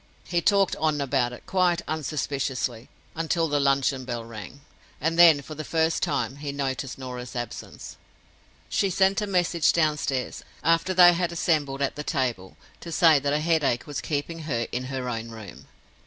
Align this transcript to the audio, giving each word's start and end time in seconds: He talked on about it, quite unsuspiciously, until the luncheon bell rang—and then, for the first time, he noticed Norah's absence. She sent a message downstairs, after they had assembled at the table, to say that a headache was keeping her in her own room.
He 0.23 0.41
talked 0.41 0.75
on 0.77 0.99
about 0.99 1.31
it, 1.31 1.45
quite 1.45 1.83
unsuspiciously, 1.87 2.89
until 3.15 3.47
the 3.47 3.59
luncheon 3.59 4.03
bell 4.03 4.25
rang—and 4.25 5.19
then, 5.19 5.43
for 5.43 5.53
the 5.53 5.63
first 5.63 6.01
time, 6.01 6.37
he 6.37 6.51
noticed 6.51 6.97
Norah's 6.97 7.35
absence. 7.35 7.97
She 8.67 8.89
sent 8.89 9.21
a 9.21 9.27
message 9.27 9.71
downstairs, 9.71 10.43
after 10.63 10.95
they 10.95 11.13
had 11.13 11.31
assembled 11.31 11.83
at 11.83 11.93
the 11.95 12.03
table, 12.03 12.57
to 12.79 12.91
say 12.91 13.19
that 13.19 13.31
a 13.31 13.41
headache 13.41 13.85
was 13.85 14.01
keeping 14.01 14.39
her 14.49 14.65
in 14.71 14.85
her 14.85 15.07
own 15.07 15.29
room. 15.29 15.67